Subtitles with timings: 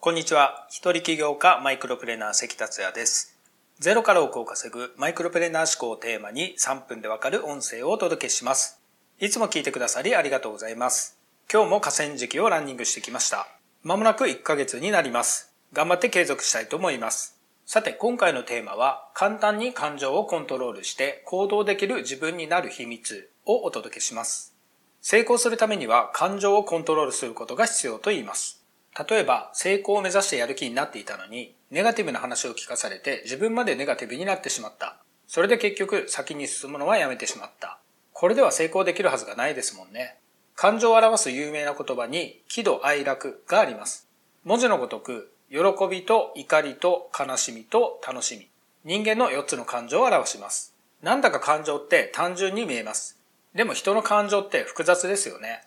[0.00, 0.64] こんにちは。
[0.70, 3.36] 一人起業家マイクロプレーナー関達也です。
[3.80, 8.80] ゼロから億を稼ぐマイクロプレーナー思考をテーマに3分でわかる音声をお届けします。
[9.18, 11.18] いつも聞いてくださりありがとうございます。
[11.52, 13.48] 今日も河川敷をランニングしてきました。
[13.82, 15.52] まもなく1ヶ月になります。
[15.72, 17.36] 頑張って継続したいと思います。
[17.66, 24.54] さて、今回のテーマは、簡単に感情をコントロールして行動できる自分になる秘密をお届けします。
[25.02, 28.57] 成功するためには感情をコントロールすることが必要と言います。
[29.08, 34.96] 例えば、成功を目指してやる気になっていたのに、ネガティブな話を聞かされて自分までネガティブになってしまった。
[35.26, 37.78] それで結局先に進むのはやめてしまった。
[38.12, 40.16] これでは成功できるはずがないですもんね。
[40.54, 44.08] 感情を表す有名な言葉に喜怒哀楽があります。
[44.44, 45.58] 文字のごとく、喜
[45.90, 48.48] びと怒りと悲しみと楽しみ。
[48.84, 50.74] 人間の4つの感情を表します。
[51.02, 53.18] なんだか感情って単純に見えます。
[53.54, 55.62] でも人の感情って複雑ですよね。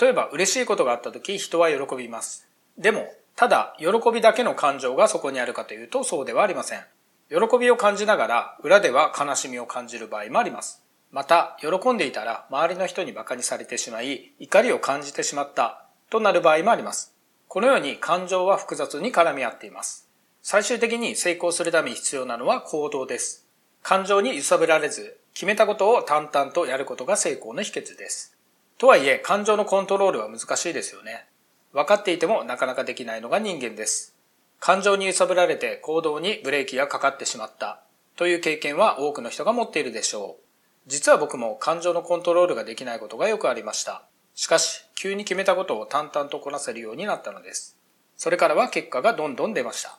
[0.00, 2.46] 例えば嬉しいことがあった時人は喜びます。
[2.80, 6.80] でも、ただ喜びだけの感情がそこにあるかというとそうではありません。
[7.28, 10.82] 喜びを感じながら裏では悲しみを感じる場合もあります。
[11.12, 17.14] また、喜んでいたら周りの人に馬鹿にされてしまい怒りを感じてしまったとなる場合もあります。
[17.48, 20.08] このように感情は複雑に絡み合っています。
[20.40, 23.46] 最終的に成功するために必要なのは行動です。
[23.82, 28.36] 感情に揺さぶられず、決めたことを淡々とやることが成功の秘訣です。
[28.78, 31.26] とはいえ、感情のコントロールは難しいですよね。
[31.72, 34.14] 分かっていてもなかなかできないのが人間です。
[34.58, 37.80] 感情に揺さぶられて行動にブレーキがかかってしまった
[38.16, 40.42] という経験は多くの人が持っているでしょう。
[40.86, 44.02] 実は僕も感情のコントロールができないことがよくありました。
[44.34, 47.76] しかし、急に決めたことを淡々とこなせるようになったのです。
[48.16, 49.98] それからは結果がどんどん出ました。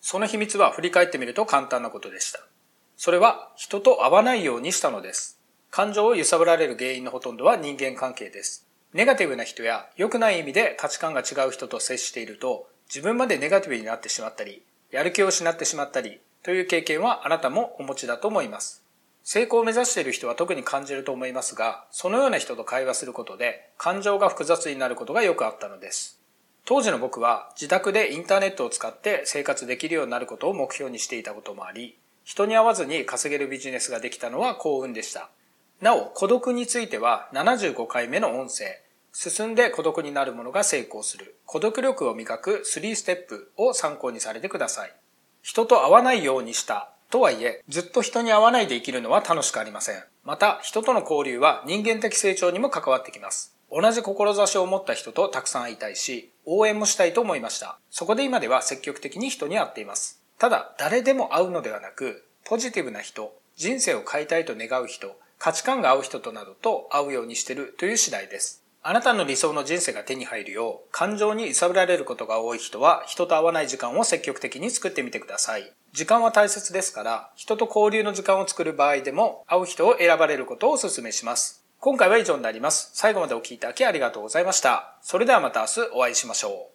[0.00, 2.40] その秘密は振り返ってみると簡単なことでした。
[2.96, 5.38] それは人と会わないようにしたのです。
[5.70, 8.66] 感情を揺さぶられる原因のほとんどは人間関係です。
[8.94, 18.82] ネガティブな人や良くない意味で価値観が違う人と接していると自分までネガティブになってしまったり、やる気を失ってしまったりという経験はあなたもお持ちだと思います。
[19.24, 26.20] 成功を目指している人は特に感じると思いますが、そのような人と会話することで感情が複雑になることがよくあったのです。
[26.66, 35.30] 当時の僕は自宅でインターネットを使って生活できるようになることを目標にしていたこともあり、人に会わずに稼げるビジネスができたのは幸運でした。
[35.80, 38.81] なお、孤独については75回目の音声、
[39.12, 44.92] 進んで孤独になる者が成功する、孤独力を磨く3ステップを参考にされてください。
[45.42, 50.02] 人と会わないようにしたとはいえ、ずっと人に会わないで生きるのは楽しくありません。
[50.24, 53.54] また、人との交流は人間的成長にも関わってきます。
[53.70, 57.78] 同じ志を持った人とたくさん会いたいし、応援もしたいと思いました。
[57.90, 60.22] そこで今では積極的に人に会っています。
[60.38, 68.61] ただ、誰でも会うのではなく、ポジティブな人、人生を変えたいと願う人、価値観が合う人となどと会うようにしているという次第です。
[68.84, 75.72] あなたの理想の人生が手に入るよう、感情に揺さぶられることが多い人は、人と会わない時間を積極的に作ってみてください。
[75.92, 81.64] 時間は大切ですから、人と交流の時間を作る場合でも、会う人を選ばれることをお勧めします。
[81.78, 82.90] 今回は以上になります。
[82.94, 84.96] 最後までお聴きいただきありがとうございました。
[85.00, 86.71] それではまた明日お会いしましょう。